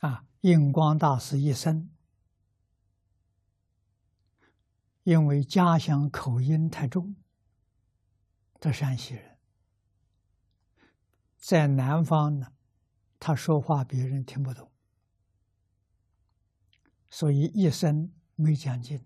[0.00, 1.88] 啊，印光大师一生，
[5.04, 7.16] 因为家乡口音太重，
[8.58, 9.38] 这山西人，
[11.36, 12.52] 在南方呢，
[13.18, 14.70] 他说话别人听不懂，
[17.08, 19.04] 所以一生没讲经。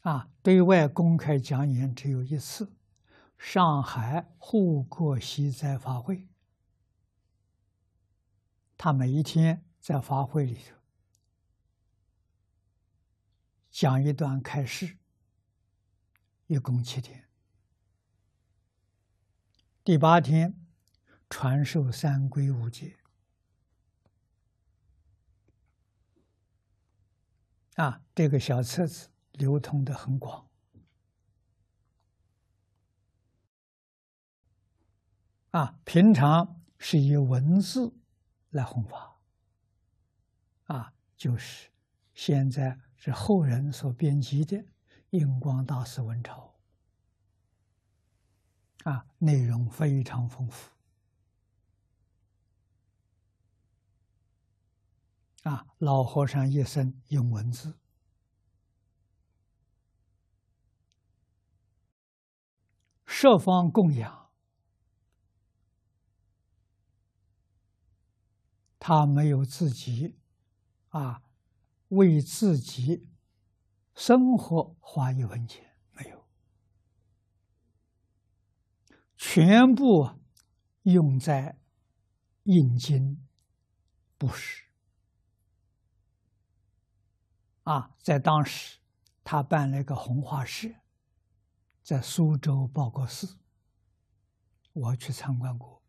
[0.00, 2.72] 啊，对外公开讲演只有一次，
[3.38, 6.26] 上海护国西斋法会，
[8.84, 10.76] 他每一天在法会里头
[13.70, 14.98] 讲一段开示，
[16.48, 17.28] 一共七天，
[19.84, 20.66] 第八天
[21.30, 22.96] 传授三归五戒，
[27.76, 29.10] 啊，这个小册子。
[29.34, 30.48] 流通的很广，
[35.52, 37.94] 啊，平常是以文字
[38.52, 39.18] 来弘法，
[40.64, 41.70] 啊，就是
[42.14, 44.56] 现在是后人所编辑的
[45.10, 46.54] 《印光大师文钞》，
[48.90, 50.70] 啊，内容非常丰富，
[55.44, 57.78] 啊，老和尚一生用文字。
[63.06, 64.21] 设方供养，
[68.84, 70.18] 他没有自己
[70.88, 71.22] 啊，
[71.90, 73.08] 为自己
[73.94, 76.26] 生活花一分钱没有，
[79.16, 80.10] 全部
[80.82, 81.56] 用在
[82.42, 83.24] 印经
[84.18, 84.64] 布施
[87.62, 88.80] 啊，在当时
[89.22, 90.68] 他办了一个红花社。
[91.84, 93.38] 在苏州报国寺，
[94.72, 95.81] 我去参观过。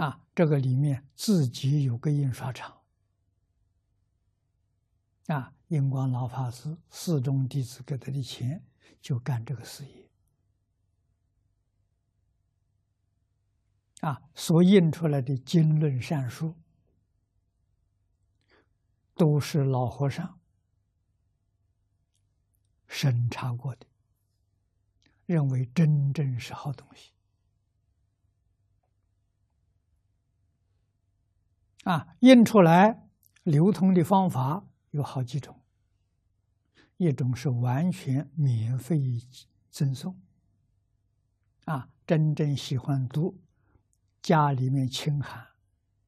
[0.00, 2.80] 啊，这个里面自己有个印刷厂。
[5.26, 8.64] 啊，印光老法师四众弟子给他的钱，
[9.02, 10.10] 就干这个事业。
[14.00, 16.54] 啊，所印出来的经论善书，
[19.14, 20.40] 都是老和尚。
[22.86, 23.86] 审查过的，
[25.26, 27.12] 认为真正是好东西
[31.84, 32.16] 啊！
[32.20, 33.08] 印出来
[33.42, 35.60] 流通的方法有好几种，
[36.98, 39.20] 一种是完全免费
[39.70, 40.20] 赠送
[41.64, 43.40] 啊，真正喜欢读，
[44.20, 45.46] 家里面清寒，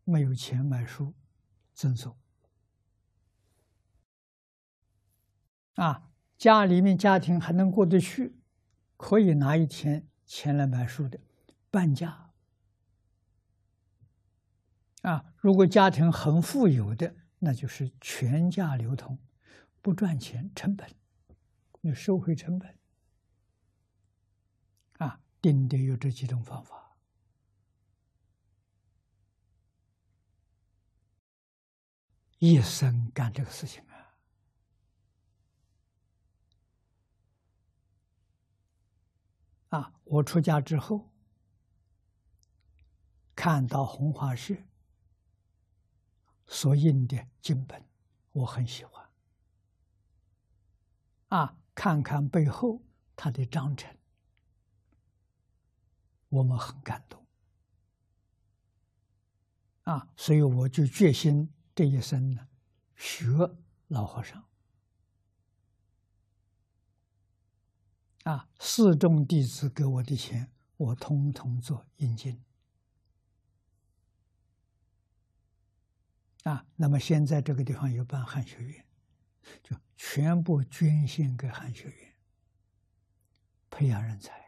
[0.04, 1.14] 没有钱买书，
[1.72, 2.16] 赠送
[5.74, 6.08] 啊。
[6.36, 8.36] 家里面家庭还能过得去，
[8.96, 11.20] 可以拿一天钱来买书的，
[11.70, 12.31] 半价。
[15.02, 19.18] 啊，如果家庭很富有的，那就是全价流通，
[19.80, 20.88] 不赚钱，成本，
[21.80, 22.78] 你收回成本。
[24.98, 26.96] 啊，定得有这几种方法，
[32.38, 33.92] 一生干这个事情啊。
[39.70, 39.94] 啊！
[40.04, 41.10] 我出家之后，
[43.34, 44.62] 看到红花市
[46.52, 47.82] 所印的经本，
[48.32, 49.08] 我很喜欢。
[51.28, 52.82] 啊，看看背后
[53.16, 53.96] 他的章程，
[56.28, 57.24] 我们很感动。
[59.84, 62.46] 啊，所以我就决心这一生呢，
[62.94, 63.26] 学
[63.88, 64.44] 老和尚。
[68.24, 72.38] 啊，四众弟子给我的钱，我通通做印经。
[76.42, 78.86] 啊，那么现在这个地方有办汉学院，
[79.62, 82.14] 就全部捐献给汉学院，
[83.70, 84.42] 培养人才。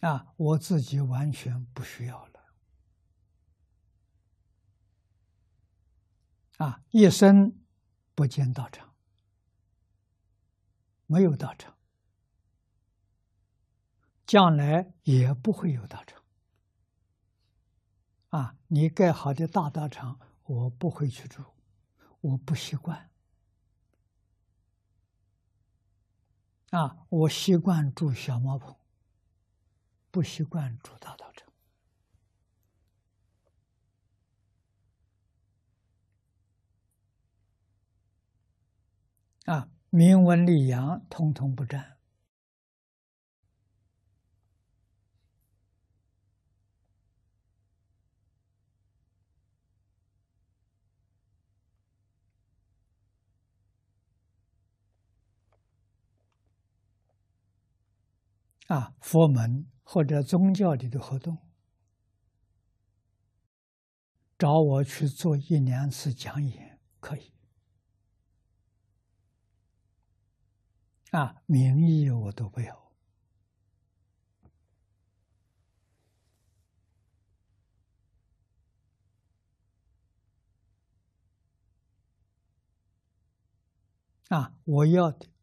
[0.00, 2.32] 啊，我自己完全不需要了。
[6.58, 7.58] 啊，一生
[8.14, 8.94] 不见道场，
[11.06, 11.75] 没有道场，
[14.26, 16.22] 将来也不会有道场。
[18.30, 21.44] 啊，你盖好的大道场，我不会去住，
[22.20, 23.08] 我不习惯。
[26.70, 28.76] 啊，我习惯住小茅棚，
[30.10, 31.48] 不习惯住大道场。
[39.44, 41.95] 啊，名闻利养，通通不占。
[58.66, 61.38] 啊，佛门或者宗教里的活动，
[64.36, 67.32] 找我去做一两次讲演可以。
[71.12, 72.92] 啊，名义我都不要。
[84.28, 85.35] 啊，我要的。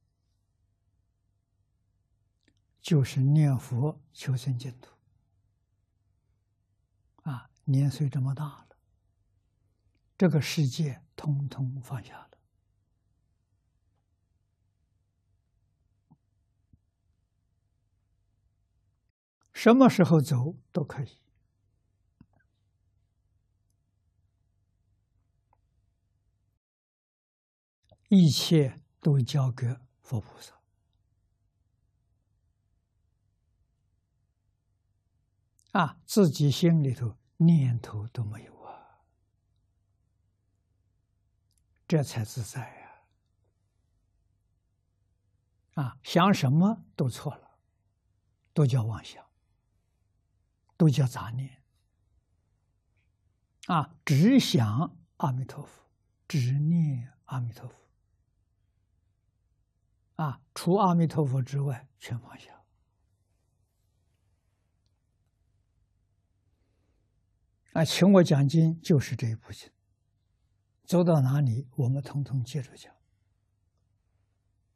[2.83, 4.93] 就是念佛求生净土，
[7.21, 8.75] 啊，年岁这么大了，
[10.17, 12.37] 这个世界通通放下了，
[19.53, 21.17] 什么时候走都可以，
[28.09, 30.62] 一切都交给佛菩萨。
[35.73, 39.01] 啊，自己心里头念头都没有啊，
[41.87, 43.03] 这才自在呀！
[45.83, 47.57] 啊，想什么都错了，
[48.53, 49.25] 都叫妄想，
[50.77, 51.63] 都叫杂念。
[53.65, 55.89] 啊，只想阿弥陀佛，
[56.27, 57.75] 只念阿弥陀佛。
[60.23, 62.62] 啊，除阿弥陀佛之外，全放下。
[67.73, 69.67] 啊，请我讲经就是这一部经，
[70.85, 72.92] 走到哪里我们统统接着讲。